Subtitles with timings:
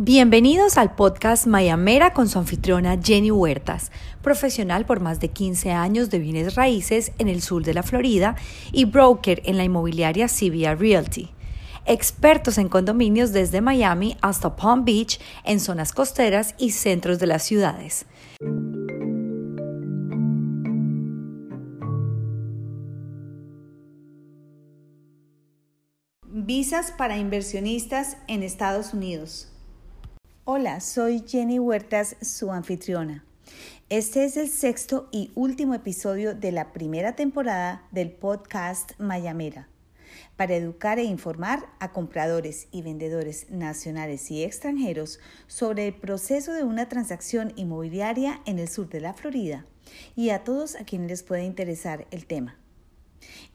[0.00, 3.90] Bienvenidos al podcast Mayamera con su anfitriona Jenny Huertas,
[4.22, 8.36] profesional por más de 15 años de bienes raíces en el sur de la Florida
[8.70, 11.30] y broker en la inmobiliaria CBA Realty.
[11.84, 17.42] Expertos en condominios desde Miami hasta Palm Beach en zonas costeras y centros de las
[17.42, 18.06] ciudades.
[26.22, 29.57] Visas para inversionistas en Estados Unidos.
[30.50, 33.22] Hola, soy Jenny Huertas, su anfitriona.
[33.90, 39.68] Este es el sexto y último episodio de la primera temporada del podcast Mayamera,
[40.36, 46.64] para educar e informar a compradores y vendedores nacionales y extranjeros sobre el proceso de
[46.64, 49.66] una transacción inmobiliaria en el sur de la Florida
[50.16, 52.56] y a todos a quienes les pueda interesar el tema.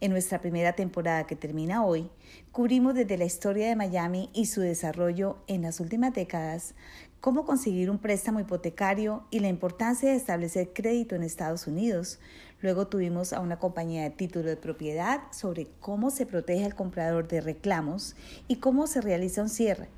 [0.00, 2.10] En nuestra primera temporada que termina hoy,
[2.52, 6.74] cubrimos desde la historia de Miami y su desarrollo en las últimas décadas,
[7.20, 12.18] cómo conseguir un préstamo hipotecario y la importancia de establecer crédito en Estados Unidos.
[12.60, 17.26] Luego tuvimos a una compañía de título de propiedad sobre cómo se protege al comprador
[17.28, 18.14] de reclamos
[18.46, 19.88] y cómo se realiza un cierre.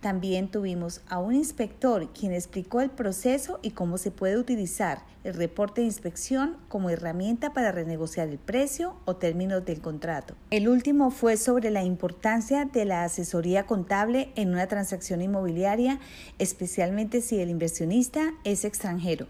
[0.00, 5.34] También tuvimos a un inspector quien explicó el proceso y cómo se puede utilizar el
[5.34, 10.34] reporte de inspección como herramienta para renegociar el precio o términos del contrato.
[10.50, 15.98] El último fue sobre la importancia de la asesoría contable en una transacción inmobiliaria,
[16.38, 19.26] especialmente si el inversionista es extranjero.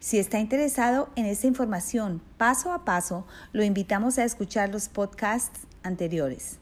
[0.00, 5.60] Si está interesado en esta información paso a paso, lo invitamos a escuchar los podcasts
[5.82, 6.58] anteriores.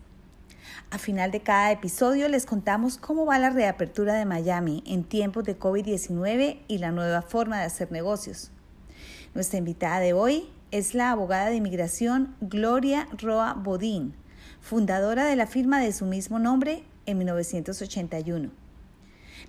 [0.91, 5.45] A final de cada episodio les contamos cómo va la reapertura de Miami en tiempos
[5.45, 8.51] de COVID-19 y la nueva forma de hacer negocios.
[9.35, 14.15] Nuestra invitada de hoy es la abogada de inmigración Gloria Roa Bodín,
[14.61, 18.51] fundadora de la firma de su mismo nombre en 1981.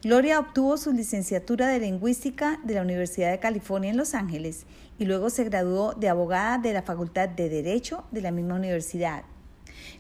[0.02, 4.66] Gloria obtuvo su licenciatura de lingüística de la Universidad de California en Los Ángeles
[4.98, 9.24] y luego se graduó de abogada de la Facultad de Derecho de la misma universidad.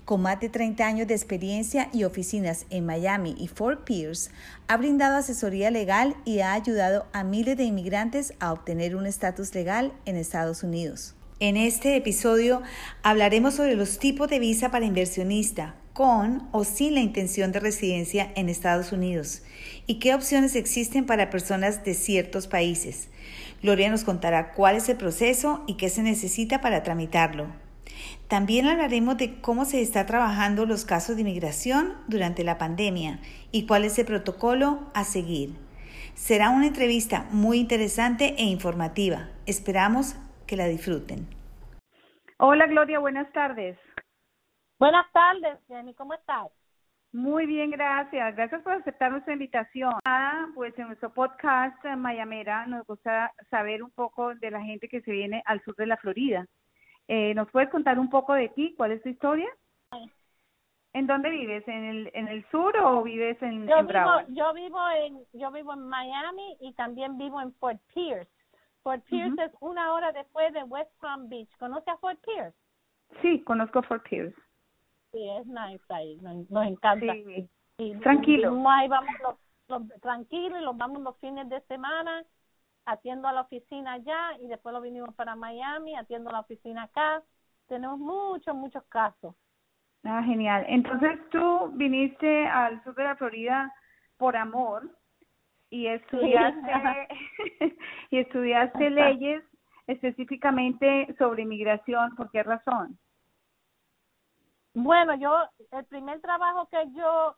[0.05, 4.31] Con más de 30 años de experiencia y oficinas en Miami y Fort Pierce,
[4.67, 9.53] ha brindado asesoría legal y ha ayudado a miles de inmigrantes a obtener un estatus
[9.55, 11.15] legal en Estados Unidos.
[11.39, 12.61] En este episodio
[13.01, 18.31] hablaremos sobre los tipos de visa para inversionista con o sin la intención de residencia
[18.35, 19.43] en Estados Unidos
[19.85, 23.09] y qué opciones existen para personas de ciertos países.
[23.61, 27.47] Gloria nos contará cuál es el proceso y qué se necesita para tramitarlo.
[28.33, 33.19] También hablaremos de cómo se está trabajando los casos de inmigración durante la pandemia
[33.51, 35.51] y cuál es el protocolo a seguir.
[36.15, 39.29] Será una entrevista muy interesante e informativa.
[39.45, 40.15] Esperamos
[40.47, 41.27] que la disfruten.
[42.39, 43.77] Hola Gloria, buenas tardes.
[44.79, 46.47] Buenas tardes, Jenny, ¿cómo estás?
[47.11, 48.35] Muy bien, gracias.
[48.35, 49.93] Gracias por aceptar nuestra invitación.
[50.05, 55.01] Ah, pues en nuestro podcast Mayamera nos gusta saber un poco de la gente que
[55.01, 56.47] se viene al sur de la Florida.
[57.07, 58.73] Eh, ¿Nos puedes contar un poco de ti?
[58.77, 59.47] ¿Cuál es tu historia?
[60.93, 61.67] ¿En dónde vives?
[61.67, 65.51] ¿En el, en el sur o vives en, yo en vivo, Yo vivo en yo
[65.51, 68.29] vivo en Miami y también vivo en Fort Pierce.
[68.83, 71.49] Fort Pierce es una hora después de West Palm Beach.
[71.57, 72.55] ¿Conoce a Fort Pierce?
[73.21, 74.35] Sí, conozco Fort Pierce.
[75.11, 77.13] Sí, es nice ahí, nos, encanta.
[77.77, 77.95] Sí.
[78.01, 78.63] tranquilo.
[78.69, 79.35] ahí vamos los,
[79.67, 82.23] los, tranquilo y los vamos los fines de semana
[82.85, 86.83] atiendo a la oficina allá y después lo vinimos para Miami, atiendo a la oficina
[86.83, 87.23] acá.
[87.67, 89.35] Tenemos muchos, muchos casos.
[90.03, 90.65] Ah, genial.
[90.67, 93.73] Entonces tú viniste al sur de la Florida
[94.17, 94.89] por amor
[95.69, 97.07] y estudiaste
[98.11, 99.43] y estudiaste leyes
[99.87, 102.15] específicamente sobre inmigración.
[102.15, 102.97] ¿Por qué razón?
[104.73, 107.35] Bueno, yo el primer trabajo que yo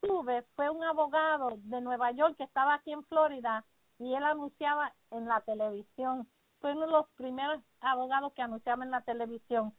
[0.00, 3.64] tuve fue un abogado de Nueva York que estaba aquí en Florida
[4.00, 6.26] y él anunciaba en la televisión.
[6.60, 9.74] Fue uno de los primeros abogados que anunciaba en la televisión.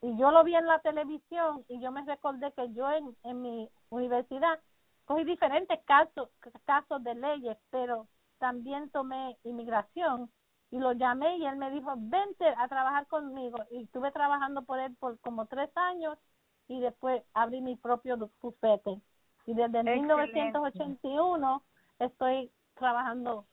[0.00, 3.42] Y yo lo vi en la televisión y yo me recordé que yo en, en
[3.42, 4.58] mi universidad
[5.04, 6.30] cogí diferentes casos,
[6.64, 8.08] casos de leyes, pero
[8.38, 10.30] también tomé inmigración
[10.70, 13.58] y lo llamé y él me dijo, vente a trabajar conmigo.
[13.70, 16.18] Y estuve trabajando por él por como tres años
[16.66, 19.00] y después abrí mi propio bufete.
[19.46, 21.62] Y desde 1981
[21.98, 23.46] estoy trabajando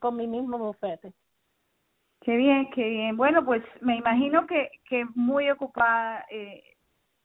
[0.00, 1.12] con mi mismo bufete.
[2.20, 3.16] Qué bien, qué bien.
[3.16, 6.62] Bueno, pues me imagino que, que muy ocupada, eh,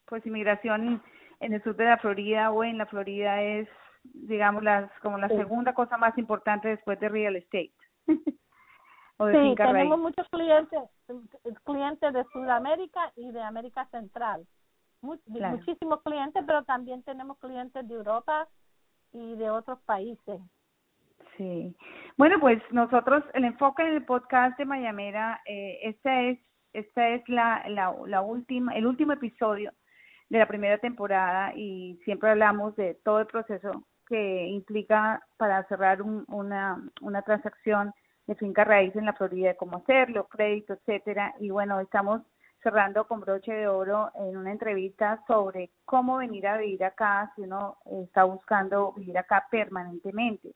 [0.05, 1.01] pues inmigración
[1.39, 3.69] en el sur de la Florida o en la Florida es,
[4.03, 7.73] digamos, las, como la segunda cosa más importante después de real estate.
[9.17, 10.81] o de sí, tenemos muchos clientes,
[11.63, 14.45] clientes de Sudamérica y de América Central.
[15.01, 18.49] muchísimos clientes, pero también tenemos clientes de Europa,
[19.13, 20.41] y de otros países.
[21.37, 21.75] Sí.
[22.17, 26.39] Bueno, pues nosotros, el enfoque en el podcast de Mayamera, eh, esta es,
[26.73, 29.71] esta es la, la, última, el último episodio
[30.29, 36.01] de la primera temporada y siempre hablamos de todo el proceso que implica para cerrar
[36.01, 37.93] un, una, una transacción
[38.27, 41.33] de finca raíz en la Florida, cómo hacerlo, crédito, etcétera.
[41.39, 42.21] Y bueno, estamos
[42.61, 47.41] cerrando con broche de oro en una entrevista sobre cómo venir a vivir acá si
[47.41, 50.53] uno está buscando vivir acá permanentemente.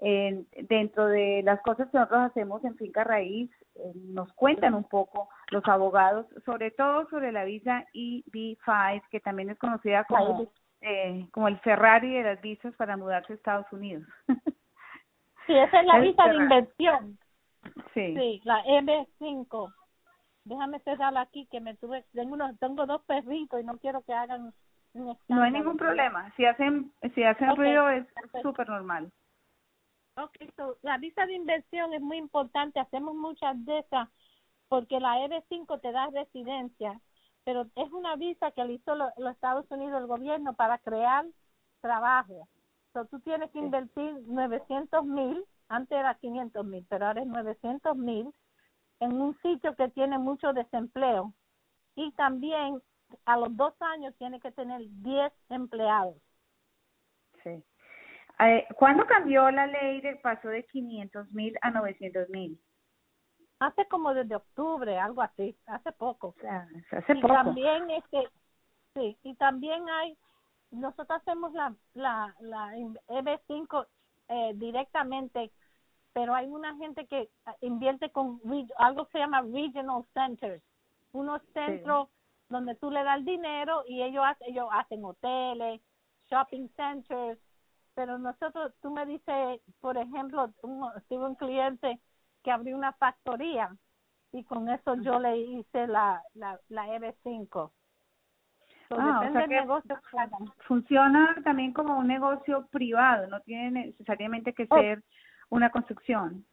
[0.00, 5.28] Dentro de las cosas que nosotros hacemos en Finca Raíz, eh, nos cuentan un poco
[5.50, 10.50] los abogados, sobre todo sobre la visa EB5, que también es conocida como,
[10.80, 14.06] eh, como el Ferrari de las visas para mudarse a Estados Unidos.
[15.46, 17.18] sí, esa es la visa de inversión.
[17.92, 18.14] Sí.
[18.16, 19.74] sí, la EB5
[20.44, 24.14] déjame cerrarla aquí que me tuve tengo unos tengo dos perritos y no quiero que
[24.14, 24.54] hagan
[24.94, 26.32] un no hay ningún problema.
[26.36, 28.06] Si hacen si hacen ruido es
[28.42, 29.12] súper normal
[30.16, 32.80] okay so, la visa de inversión es muy importante.
[32.80, 34.08] Hacemos muchas de esas
[34.68, 37.00] porque la EB5 te da residencia
[37.44, 41.26] pero es una visa que le hizo los Estados Unidos el gobierno para crear
[41.80, 42.48] trabajo.
[42.92, 47.96] So, tú tienes que invertir 900 mil antes era 500 mil pero ahora es 900
[47.96, 48.32] mil
[49.00, 51.32] en un sitio que tiene mucho desempleo.
[51.94, 52.80] Y también
[53.24, 56.16] a los dos años tiene que tener 10 empleados.
[58.40, 58.46] Sí.
[58.46, 62.60] Eh, ¿Cuándo cambió la ley de pasó de 500 mil a 900 mil?
[63.58, 66.34] Hace como desde octubre, algo así, hace poco.
[66.90, 67.34] hace y poco.
[67.34, 68.28] también este,
[68.94, 70.16] sí, y también hay,
[70.70, 72.72] nosotros hacemos la la la
[73.08, 73.86] EB5
[74.28, 75.50] eh, directamente
[76.12, 78.40] pero hay una gente que ah, invierte con
[78.78, 80.62] algo que se llama regional centers,
[81.12, 82.08] unos centros
[82.48, 85.80] donde tú le das el dinero y ellos, ellos hacen hoteles,
[86.28, 87.38] shopping centers,
[87.94, 92.00] pero nosotros, tú me dices, por ejemplo, un, tuve un cliente
[92.42, 93.74] que abrió una factoría
[94.32, 97.70] y con eso yo le hice la, la, la EB5.
[98.90, 99.66] ah, o sea que
[100.66, 104.76] funciona también como un negocio privado, no tiene necesariamente que oh.
[104.76, 105.02] ser
[105.48, 106.44] una construcción.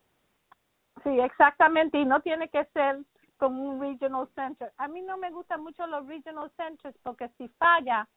[1.03, 2.99] Sí, exactamente, y no tiene que ser
[3.37, 4.73] como un regional center.
[4.77, 8.07] A mí no me gustan mucho los regional centers porque si falla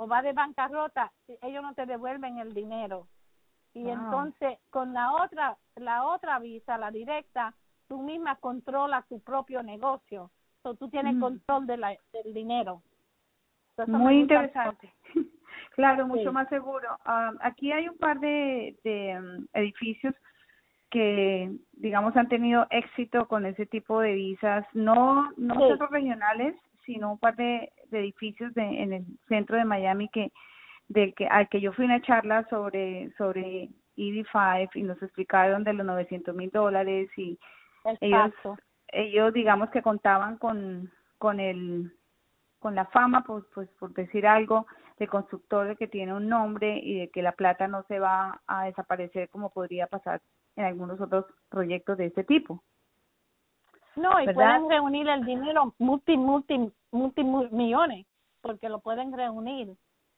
[0.00, 1.12] o va de bancarrota,
[1.42, 3.06] ellos no te devuelven el dinero.
[3.74, 7.54] Y entonces con la otra la otra visa, la directa,
[7.86, 10.30] tú misma controlas tu propio negocio.
[10.62, 11.20] So, tú tienes mm.
[11.20, 12.82] control de la, del dinero.
[13.86, 14.90] Muy interesante.
[15.76, 16.88] Claro, mucho más seguro.
[17.04, 20.14] Ah, aquí hay un par de, de mm, edificios
[20.90, 26.54] que, digamos, han tenido éxito con ese tipo de visas, no no centros regionales,
[26.84, 30.32] sino un par de, edificios de, en el centro de Miami que
[30.88, 35.62] del que al que yo fui a una charla sobre sobre ED5 y nos explicaron
[35.64, 37.38] de los 900 mil dólares y
[38.00, 38.32] ellos
[38.88, 41.92] ellos digamos que contaban con con el
[42.58, 44.66] con la fama pues pues por decir algo
[44.98, 48.66] de constructor que tiene un nombre y de que la plata no se va a
[48.66, 50.20] desaparecer como podría pasar
[50.56, 52.62] en algunos otros proyectos de este tipo.
[53.96, 58.06] No, y pueden reunir el dinero multi, multi, multi, millones,
[58.40, 59.76] porque lo pueden reunir.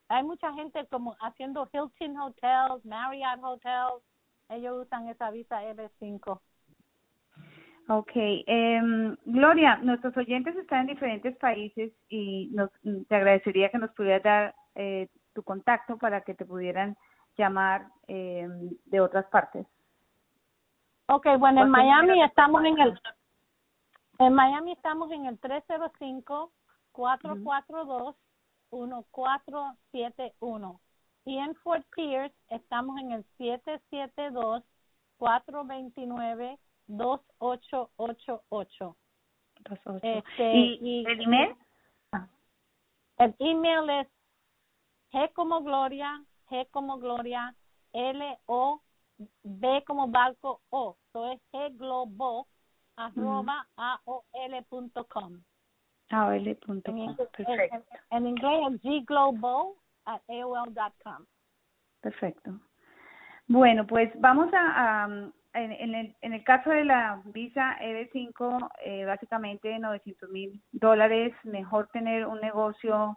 [0.09, 4.03] Hay mucha gente como haciendo Hilton Hotels, Marriott Hotels,
[4.51, 6.39] ellos usan esa visa EB5.
[7.89, 8.81] Ok, eh,
[9.25, 12.71] Gloria, nuestros oyentes están en diferentes países y nos,
[13.09, 16.97] te agradecería que nos pudieras dar eh, tu contacto para que te pudieran
[17.37, 18.47] llamar eh,
[18.85, 19.67] de otras partes.
[21.09, 23.01] Ok, bueno, en Miami estamos en el
[24.19, 26.51] en Miami estamos en el 305
[26.93, 28.17] 442
[28.71, 30.81] 1471
[31.25, 34.63] y en Fort Pierce estamos en el 772
[35.19, 38.97] 429 2888.
[40.03, 41.55] Este, ¿Y, el email?
[43.19, 44.09] El email es
[45.13, 47.55] G como Gloria, G como Gloria,
[47.93, 48.83] L O
[49.45, 50.97] B como barco O.
[51.09, 52.49] Eso es G Globo
[53.07, 55.41] arroba aol.com.
[56.11, 57.17] aol.com.
[57.37, 57.83] Perfecto.
[58.11, 59.05] En, inglés es G
[60.05, 61.27] at aol.com.
[62.01, 62.61] Perfecto.
[63.49, 65.09] Bueno, pues vamos a,
[65.55, 71.35] en, en, el, en el caso de la visa EB5, eh, básicamente 900 mil dólares,
[71.45, 73.17] mejor tener un negocio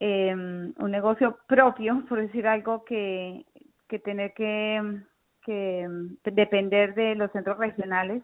[0.00, 3.44] eh, un negocio propio, por decir algo, que,
[3.88, 5.02] que tener que,
[5.42, 5.86] que
[6.24, 8.22] depender de los centros regionales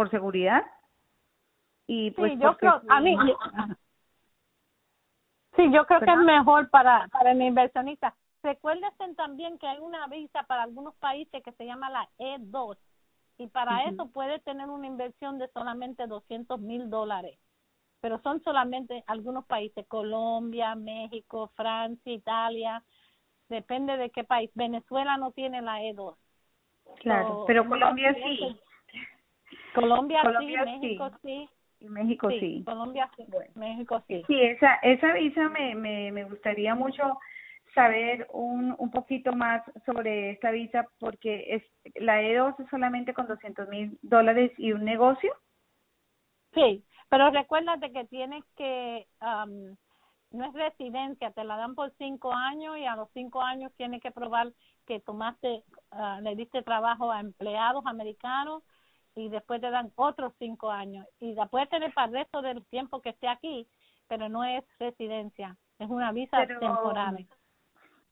[0.00, 0.62] por seguridad.
[1.86, 3.14] Y pues sí, yo creo, a mí,
[5.56, 8.14] sí, yo creo que es mejor para, para mi inversionista.
[8.42, 12.78] recuérdense también que hay una visa para algunos países que se llama la E2
[13.36, 17.38] y para eso puede tener una inversión de solamente 200 mil dólares.
[18.00, 22.82] Pero son solamente algunos países, Colombia, México, Francia, Italia,
[23.50, 24.50] depende de qué país.
[24.54, 26.16] Venezuela no tiene la E2.
[27.00, 28.58] Claro, pero Colombia sí.
[29.74, 31.48] Colombia, sí, México sí.
[31.80, 32.62] Y México sí.
[32.64, 34.22] Colombia sí, México sí.
[34.26, 37.18] Sí, esa, esa visa me, me, me gustaría mucho
[37.74, 41.62] saber un, un poquito más sobre esta visa porque es
[42.02, 45.32] la E2 es solamente con 200 mil dólares y un negocio.
[46.54, 49.76] Sí, pero recuérdate que tienes que, um,
[50.32, 54.02] no es residencia, te la dan por cinco años y a los cinco años tienes
[54.02, 54.52] que probar
[54.86, 58.64] que tomaste, uh, le diste trabajo a empleados americanos
[59.14, 61.06] y después te dan otros cinco años.
[61.20, 63.66] Y la puedes tener para el resto del tiempo que esté aquí,
[64.08, 67.26] pero no es residencia, es una visa temporal.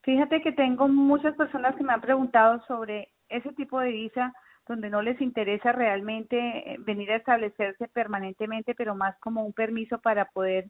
[0.01, 4.33] Fíjate que tengo muchas personas que me han preguntado sobre ese tipo de visa
[4.67, 9.99] donde no les interesa realmente eh, venir a establecerse permanentemente, pero más como un permiso
[9.99, 10.69] para poder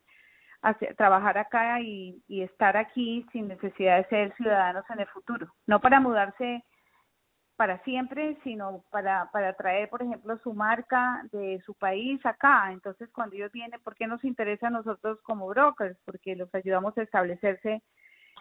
[0.62, 5.52] hacer, trabajar acá y, y estar aquí sin necesidad de ser ciudadanos en el futuro.
[5.66, 6.64] No para mudarse
[7.60, 12.72] para siempre, sino para, para traer, por ejemplo, su marca de su país acá.
[12.72, 15.98] Entonces, cuando ellos vienen, ¿por qué nos interesa a nosotros como brokers?
[16.06, 17.82] Porque los ayudamos a establecerse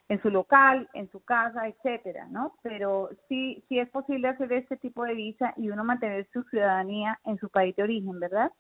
[0.08, 2.54] en su local, en su casa, etcétera, ¿no?
[2.64, 7.20] Pero sí, sí es posible hacer este tipo de visa y uno mantener su ciudadanía
[7.26, 8.54] en su país de origen, ¿verdad?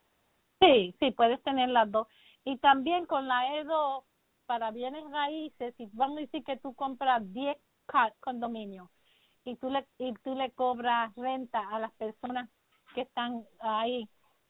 [0.60, 2.10] Sí, sí, puedes tener las dos.
[2.44, 4.04] Y también con la EDO
[4.46, 7.56] para bienes raíces, si vamos a decir que tú compras 10
[8.20, 8.90] condominios
[9.50, 12.50] y tú le y tú le cobras renta a las personas
[12.94, 14.08] que están ahí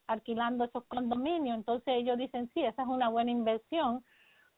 [0.07, 4.03] alquilando esos condominios, entonces ellos dicen, sí, esa es una buena inversión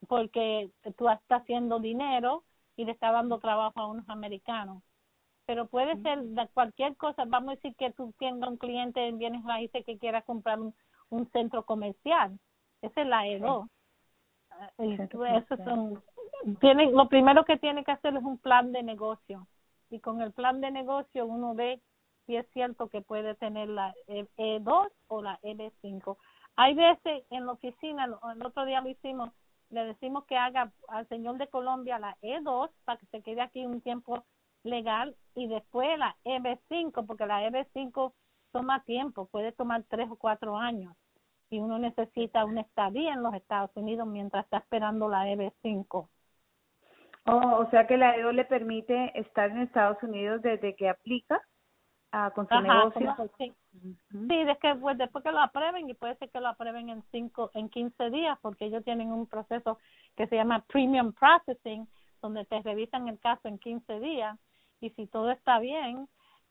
[0.08, 2.44] porque tú estás haciendo dinero
[2.78, 4.82] y le estás dando trabajo a unos americanos.
[5.46, 9.18] Pero puede ser de cualquier cosa, vamos a decir que tú tengas un cliente en
[9.18, 10.74] bienes raíces que quiera comprar un,
[11.34, 12.40] centro comercial,
[12.82, 13.68] esa es la EDO.
[14.78, 16.02] Eso son,
[16.62, 19.46] tiene, lo primero que tiene que hacer es un plan de negocio
[19.92, 21.82] y con el plan de negocio uno ve
[22.26, 26.18] si es cierto que puede tener la E2 o la EB5.
[26.56, 29.30] Hay veces en la oficina, el otro día lo hicimos,
[29.70, 33.66] le decimos que haga al señor de Colombia la E2 para que se quede aquí
[33.66, 34.24] un tiempo
[34.64, 38.14] legal y después la EB5 porque la EB5
[38.52, 40.96] toma tiempo, puede tomar tres o cuatro años
[41.50, 46.08] y uno necesita una estadía en los Estados Unidos mientras está esperando la EB5.
[47.26, 51.42] Oh, o sea que la E2 le permite estar en Estados Unidos desde que aplica
[52.12, 53.16] a con su negocio.
[53.38, 53.54] sí,
[54.12, 57.52] sí que, pues, después que lo aprueben y puede ser que lo aprueben en cinco,
[57.54, 59.80] en 15 días porque ellos tienen un proceso
[60.16, 61.88] que se llama premium processing
[62.22, 64.38] donde te revisan el caso en 15 días
[64.80, 66.08] y si todo está bien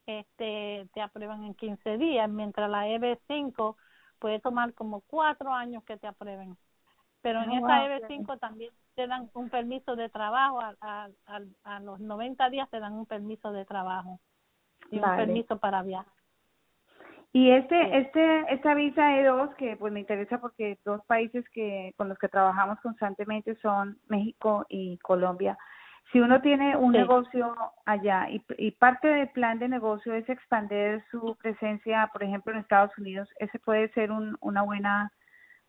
[0.06, 3.76] este te aprueban en 15 días mientras la EB5
[4.18, 6.56] puede tomar como cuatro años que te aprueben
[7.22, 11.40] pero en oh, esa EB5 también te dan un permiso de trabajo a, a, a,
[11.64, 14.20] a los 90 días te dan un permiso de trabajo
[14.90, 16.12] y un permiso para viajar.
[17.32, 22.08] Y este, este, esta visa E2 que pues me interesa porque dos países que con
[22.08, 25.56] los que trabajamos constantemente son México y Colombia.
[26.10, 27.54] Si uno tiene un negocio
[27.86, 32.58] allá y, y parte del plan de negocio es expandir su presencia, por ejemplo, en
[32.58, 35.12] Estados Unidos, ese puede ser un, una buena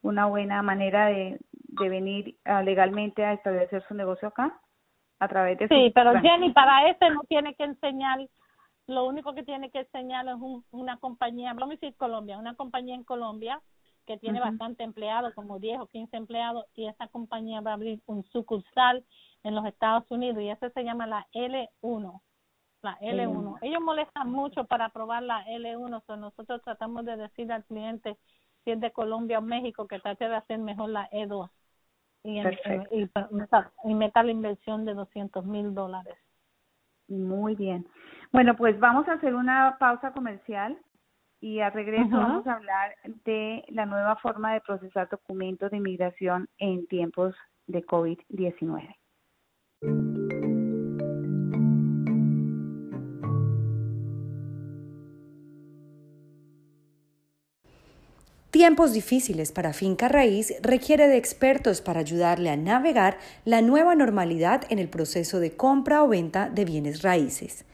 [0.01, 4.59] una buena manera de, de venir uh, legalmente a establecer su negocio acá
[5.19, 8.19] a través de sí pero Jenny para este no tiene que enseñar
[8.87, 10.35] lo único que tiene que enseñar es
[10.71, 13.61] una compañía, vamos a decir Colombia, una compañía en Colombia
[14.05, 18.01] que tiene bastante empleados, como 10 o 15 empleados, y esa compañía va a abrir
[18.07, 19.05] un sucursal
[19.43, 22.21] en los Estados Unidos y esa se llama la L1,
[22.81, 23.59] la L1.
[23.61, 28.17] Ellos molestan mucho para probar la L1, so nosotros tratamos de decir al cliente
[28.63, 31.49] si es de Colombia o México que trate de hacer mejor la E2
[32.23, 33.09] y, y,
[33.83, 36.15] y, meta la inversión de 200 mil dólares.
[37.07, 37.87] Muy bien.
[38.31, 40.77] Bueno, pues vamos a hacer una pausa comercial
[41.41, 46.47] y al regreso vamos a hablar de la nueva forma de procesar documentos de inmigración
[46.57, 47.35] en tiempos
[47.67, 48.95] de COVID-19.
[58.61, 64.65] Tiempos difíciles para Finca Raíz requiere de expertos para ayudarle a navegar la nueva normalidad
[64.69, 67.65] en el proceso de compra o venta de bienes raíces.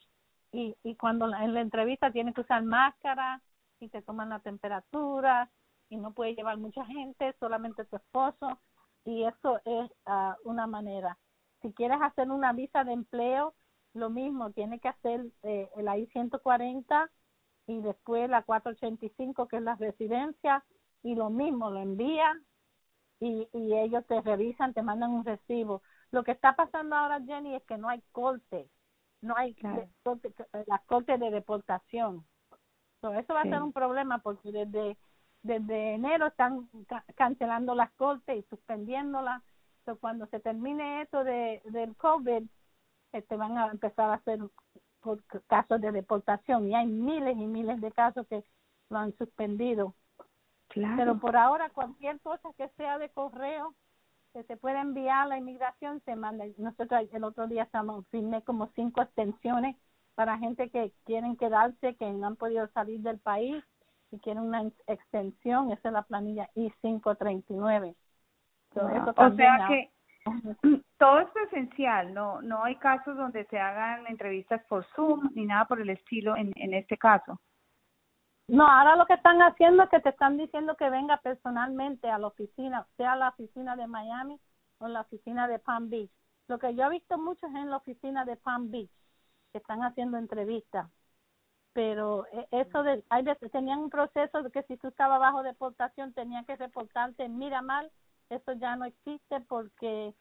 [0.52, 3.40] y, y cuando en la entrevista tienes que usar máscara
[3.80, 5.50] y te toman la temperatura
[5.88, 8.58] y no puedes llevar mucha gente, solamente tu esposo
[9.04, 11.18] y eso es uh, una manera.
[11.62, 13.54] Si quieres hacer una visa de empleo,
[13.94, 17.10] lo mismo, tienes que hacer eh, el I-140
[17.66, 20.64] y después la 485 que es la residencia
[21.02, 22.32] y lo mismo, lo envía
[23.20, 25.82] y, y ellos te revisan, te mandan un recibo.
[26.10, 28.68] Lo que está pasando ahora, Jenny, es que no hay corte,
[29.20, 29.56] no hay
[30.66, 32.26] las cortes de deportación.
[33.02, 34.96] eso va a ser un problema porque desde
[35.42, 36.68] desde enero están
[37.16, 39.42] cancelando las cortes y suspendiéndolas.
[39.84, 42.44] So, cuando se termine esto de, del COVID,
[43.12, 44.40] este, van a empezar a hacer
[45.48, 48.44] casos de deportación y hay miles y miles de casos que
[48.88, 49.94] lo han suspendido.
[50.96, 53.74] Pero por ahora cualquier cosa que sea de correo
[54.32, 56.46] que se pueda enviar a la inmigración se manda.
[56.56, 59.76] Nosotros el otro día estamos firmé como cinco extensiones
[60.14, 63.62] para gente que quieren quedarse, que no han podido salir del país
[64.10, 65.72] y quieren una extensión.
[65.72, 67.94] Esa es la planilla I-539.
[68.74, 69.90] O sea que
[70.98, 75.64] todo es presencial, no no hay casos donde se hagan entrevistas por Zoom ni nada
[75.64, 77.38] por el estilo en, en este caso.
[78.48, 82.18] No, ahora lo que están haciendo es que te están diciendo que venga personalmente a
[82.18, 84.38] la oficina, sea la oficina de Miami
[84.78, 86.10] o la oficina de Palm Beach.
[86.48, 88.90] Lo que yo he visto mucho es en la oficina de Palm Beach,
[89.52, 90.90] que están haciendo entrevistas.
[91.72, 95.42] Pero e, eso de, hay veces tenían un proceso de que si tú estabas bajo
[95.42, 97.90] deportación tenían que reportarte en Miramar,
[98.32, 100.14] eso ya no existe porque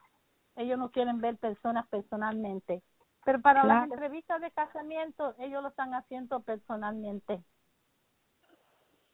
[0.55, 2.81] ellos no quieren ver personas personalmente.
[3.23, 7.43] Pero para las entrevistas de casamiento ellos lo están haciendo personalmente.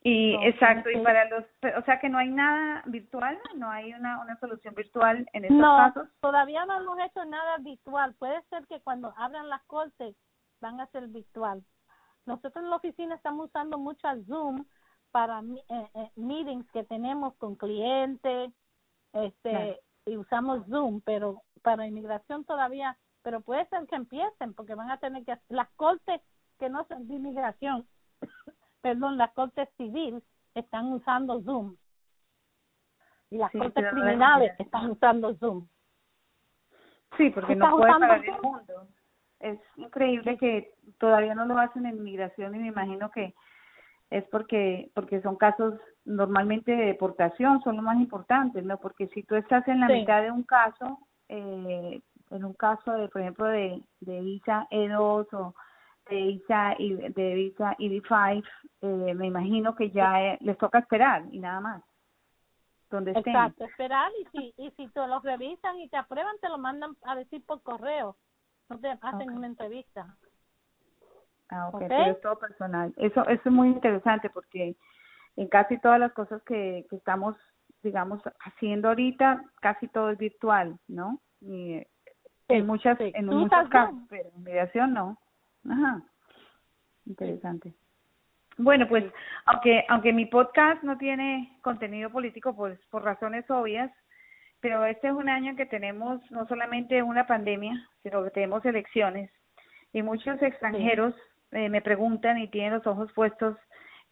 [0.04, 1.44] Y exacto, y para los,
[1.78, 5.58] o sea que no hay nada virtual, no hay una, una solución virtual en estos
[5.58, 6.08] no, casos.
[6.22, 8.14] todavía no hemos hecho nada virtual.
[8.18, 10.16] Puede ser que cuando abran las cortes
[10.62, 11.62] van a ser virtual.
[12.26, 14.66] Nosotros en la oficina estamos usando mucho Zoom
[15.12, 18.52] para eh, eh, meetings que tenemos con clientes,
[19.14, 24.92] este, y usamos Zoom, pero para inmigración todavía, pero puede ser que empiecen porque van
[24.92, 26.22] a tener que las cortes
[26.60, 27.88] que no son de inmigración
[28.82, 31.76] perdón, las cortes civiles están usando Zoom.
[33.30, 35.68] Y las cortes criminales están usando Zoom.
[37.18, 38.88] Sí, porque no puede parar el mundo.
[39.40, 43.36] Es increíble que todavía no lo hacen en inmigración y me imagino que
[44.10, 45.76] es porque porque son casos
[46.08, 48.78] normalmente de deportación, son los más importantes, ¿no?
[48.78, 53.10] Porque si tú estás en la mitad de un caso, eh, en un caso de,
[53.10, 55.54] por ejemplo, de, de visa E2 o
[56.10, 58.44] de visa y de visa EB5,
[58.82, 61.84] eh, me imagino que ya eh, les toca esperar y nada más.
[62.90, 63.36] Donde estén.
[63.36, 66.96] Exacto, esperar y si y si te lo revisan y te aprueban te lo mandan
[67.04, 68.16] a decir por correo,
[68.70, 70.16] no te hacen una entrevista.
[71.50, 72.94] Ah, ok, pero es todo personal.
[72.96, 74.78] Eso, eso es muy interesante porque
[75.38, 77.36] en casi todas las cosas que, que estamos,
[77.84, 81.22] digamos, haciendo ahorita, casi todo es virtual, ¿no?
[81.40, 81.82] Y
[82.50, 85.18] en muchas, en muchos casos, pero en mediación no.
[85.70, 86.02] Ajá.
[87.06, 87.74] Interesante.
[88.58, 89.06] Bueno, pues
[89.46, 93.92] aunque aunque mi podcast no tiene contenido político pues por razones obvias,
[94.60, 98.66] pero este es un año en que tenemos no solamente una pandemia, sino que tenemos
[98.66, 99.32] elecciones
[99.94, 101.14] y muchos extranjeros
[101.52, 103.56] eh, me preguntan y tienen los ojos puestos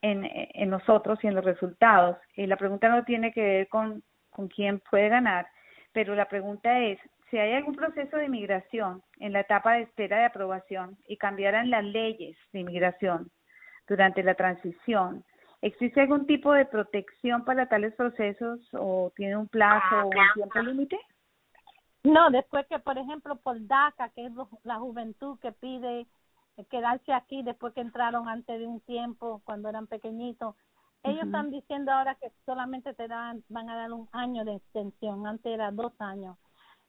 [0.02, 2.18] en, en nosotros y en los resultados.
[2.36, 5.48] Y la pregunta no tiene que ver con, con quién puede ganar,
[5.94, 10.18] pero la pregunta es, si hay algún proceso de inmigración en la etapa de espera
[10.18, 13.32] de aprobación y cambiaran las leyes de inmigración
[13.88, 15.24] durante la transición,
[15.66, 20.60] ¿Existe algún tipo de protección para tales procesos o tiene un plazo o un tiempo
[20.60, 21.00] límite?
[22.04, 24.32] No, después que, por ejemplo, por DACA, que es
[24.64, 26.06] la juventud que pide
[26.70, 30.56] quedarse aquí después que entraron antes de un tiempo, cuando eran pequeñitos,
[31.04, 35.28] ellos están diciendo ahora que solamente te dan, van a dar un año de extensión,
[35.28, 36.38] antes era dos años.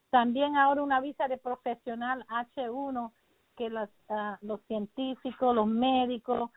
[0.09, 3.11] También ahora una visa de profesional H1
[3.55, 6.49] que los, ah, los científicos, los médicos,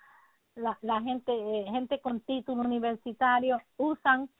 [0.54, 4.30] la, la gente, eh, gente con título universitario usan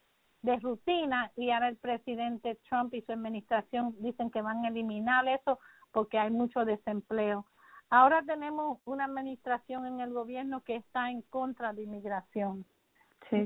[0.43, 5.29] de rutina y ahora el presidente Trump y su administración dicen que van a eliminar
[5.29, 5.59] eso
[5.93, 7.47] porque hay mucho desempleo.
[7.91, 12.65] Ahora tenemos una administración en el gobierno que está en contra de inmigración.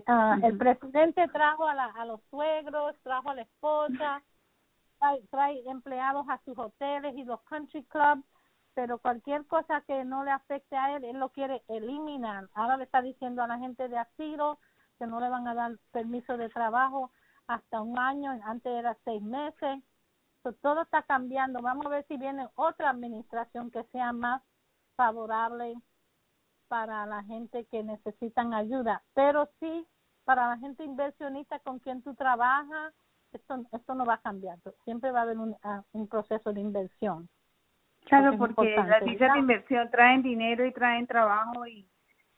[0.07, 4.23] Ah, el presidente trajo a, la, a los suegros, trajo a la esposa,
[5.31, 8.25] trae, empleados a sus hoteles y los country clubs,
[8.75, 12.49] pero cualquier cosa que no le afecte a él, él lo quiere eliminar.
[12.55, 14.59] Ahora le está diciendo a la gente de asilo
[14.99, 17.11] que no le van a dar permiso de trabajo
[17.47, 19.83] hasta un año, antes era seis meses.
[20.53, 21.61] Todo está cambiando.
[21.63, 24.43] Vamos a ver si viene otra administración que sea más
[24.97, 25.75] favorable
[26.69, 29.87] para la gente que necesitan ayuda, pero sí
[30.25, 32.95] para la gente inversionista con quien tú trabajas,
[33.33, 36.61] esto, esto no va a cambiar, siempre va a haber un, ah, un proceso de
[36.61, 37.29] inversión.
[38.07, 41.89] Claro, porque las visas de inversión traen dinero y traen trabajo y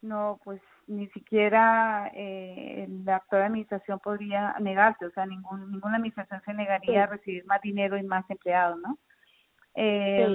[0.03, 6.41] no, pues ni siquiera eh, la actual administración podría negarse, o sea, ningún, ninguna administración
[6.45, 8.99] se negaría a recibir más dinero y más empleados, ¿no?
[9.75, 10.29] Eh,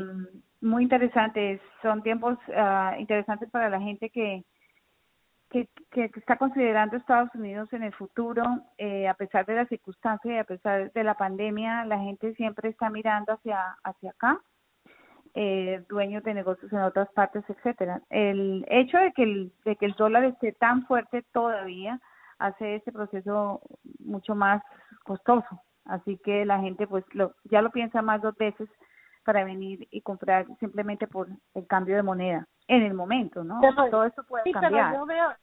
[0.61, 4.43] Muy interesante, son tiempos uh, interesantes para la gente que,
[5.49, 8.43] que, que, está considerando Estados Unidos en el futuro,
[8.77, 12.69] eh, a pesar de las circunstancias y a pesar de la pandemia, la gente siempre
[12.69, 14.39] está mirando hacia, hacia acá,
[15.33, 18.01] eh, dueños de negocios en otras partes, etcétera.
[18.09, 21.99] El hecho de que el, de que el dólar esté tan fuerte todavía
[22.39, 23.61] hace este proceso
[23.99, 24.63] mucho más
[25.03, 28.67] costoso, así que la gente pues lo, ya lo piensa más dos veces
[29.23, 33.61] para venir y comprar simplemente por el cambio de moneda en el momento, ¿no?
[33.91, 34.91] Todo eso puede sí, cambiar.
[34.91, 35.33] Pero yo veo,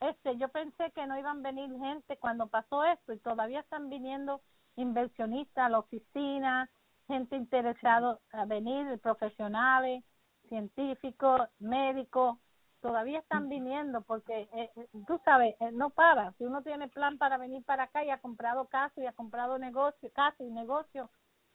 [0.00, 3.90] este, yo pensé que no iban a venir gente cuando pasó esto y todavía están
[3.90, 4.40] viniendo
[4.76, 6.70] inversionistas a la oficina,
[7.08, 10.04] gente interesada a venir, profesionales,
[10.48, 12.38] científicos, médicos,
[12.80, 16.32] todavía están viniendo porque eh, eh, tú sabes, eh, no para.
[16.34, 19.58] Si uno tiene plan para venir para acá y ha comprado casa y ha comprado
[19.58, 21.10] negocio, casa y negocio,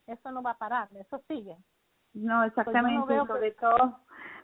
[0.08, 1.56] eso no va a parar, eso sigue.
[2.14, 4.00] No, pues exactamente, sobre todo,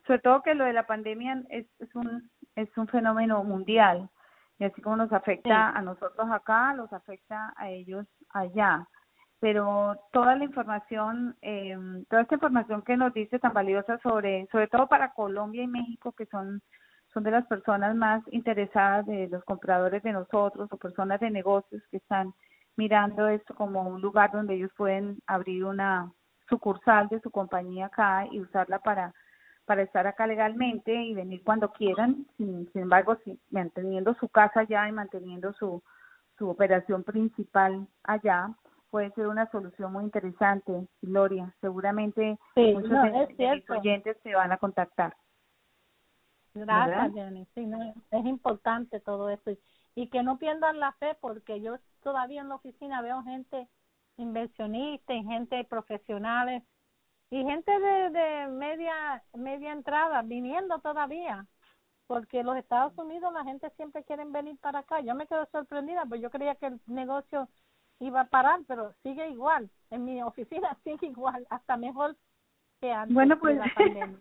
[0.08, 4.10] sobre todo que lo de la pandemia es, es un es un fenómeno mundial
[4.58, 8.88] y así como nos afecta a nosotros acá, los afecta a ellos allá.
[9.40, 11.78] Pero toda la información, eh,
[12.10, 16.12] toda esta información que nos dice tan valiosa sobre, sobre todo para Colombia y México,
[16.12, 16.62] que son
[17.14, 21.82] son de las personas más interesadas de los compradores de nosotros o personas de negocios
[21.90, 22.34] que están
[22.76, 26.12] mirando esto como un lugar donde ellos pueden abrir una
[26.48, 29.14] sucursal de su compañía acá y usarla para
[29.66, 33.16] para estar acá legalmente y venir cuando quieran, sin, sin embargo,
[33.52, 35.84] manteniendo su casa allá y manteniendo su,
[36.40, 38.50] su operación principal allá,
[38.90, 41.54] puede ser una solución muy interesante, Gloria.
[41.62, 45.16] Seguramente muchos de, oyentes se van a contactar.
[46.54, 47.46] Gracias, Jenny.
[47.54, 47.70] Sí,
[48.12, 49.52] es importante todo esto.
[49.96, 53.68] y que no pierdan la fe, porque yo todavía en la oficina veo gente
[54.18, 56.64] inversionista y gente profesionales
[57.30, 61.46] y gente de, de media media entrada viniendo todavía
[62.08, 66.06] porque los Estados Unidos la gente siempre quiere venir para acá yo me quedo sorprendida
[66.06, 67.48] pues yo creía que el negocio
[68.00, 72.16] iba a parar pero sigue igual en mi oficina sigue igual hasta mejor
[72.82, 74.18] que antes bueno pues de la pandemia.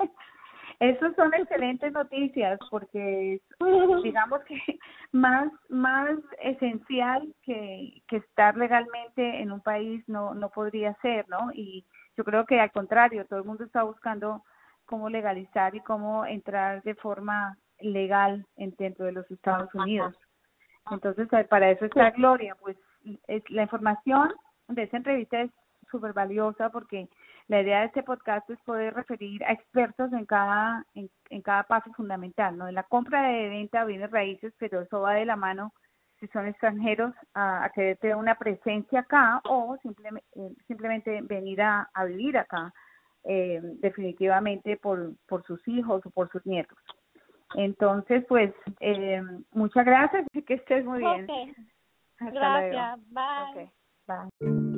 [0.81, 3.41] Esas son excelentes noticias porque
[4.05, 4.79] digamos que
[5.11, 11.51] más más esencial que, que estar legalmente en un país no no podría ser, ¿no?
[11.53, 11.85] Y
[12.17, 14.45] yo creo que al contrario, todo el mundo está buscando
[14.87, 20.17] cómo legalizar y cómo entrar de forma legal en, dentro de los Estados Unidos.
[20.91, 22.88] Entonces, eh, para eso está Gloria, pues es,
[23.49, 24.33] la información
[24.69, 25.51] de esta entrevista es
[25.91, 27.09] súper valiosa porque
[27.49, 31.63] la idea de este podcast es poder referir a expertos en cada en, en cada
[31.63, 32.69] paso fundamental, ¿no?
[32.69, 35.73] En la compra de venta bienes raíces, pero eso va de la mano
[36.21, 41.89] si son extranjeros a, a tener una presencia acá o simplemente eh, simplemente venir a,
[41.95, 42.73] a vivir acá
[43.25, 46.79] eh, definitivamente por por sus hijos o por sus nietos.
[47.55, 51.27] Entonces, pues, eh, muchas gracias y que estés muy bien.
[52.21, 52.99] Gracias.
[53.11, 53.73] Bye.
[54.07, 54.69] Bye.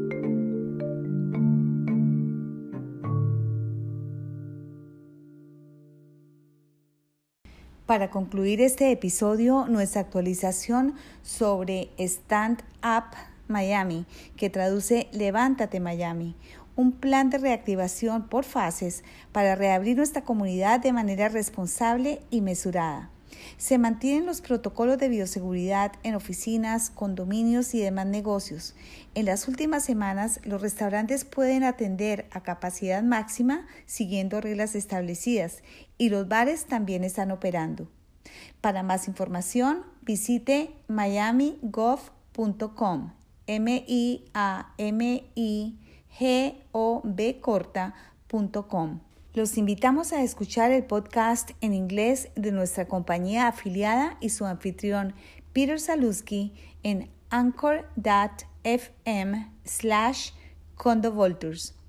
[7.90, 13.16] Para concluir este episodio, nuestra actualización sobre Stand Up
[13.48, 16.36] Miami, que traduce Levántate Miami,
[16.76, 23.10] un plan de reactivación por fases para reabrir nuestra comunidad de manera responsable y mesurada.
[23.56, 28.74] Se mantienen los protocolos de bioseguridad en oficinas, condominios y demás negocios.
[29.14, 35.62] En las últimas semanas, los restaurantes pueden atender a capacidad máxima siguiendo reglas establecidas
[35.98, 37.88] y los bares también están operando.
[38.60, 42.00] Para más información, visite miamigov.com.
[43.46, 45.78] M I A M I
[46.18, 49.00] G O B corta.com.
[49.32, 55.14] Los invitamos a escuchar el podcast en inglés de nuestra compañía afiliada y su anfitrión
[55.52, 57.92] Peter Saluski en anchor.fm
[59.62, 60.30] slash
[60.74, 61.79] condovolturs.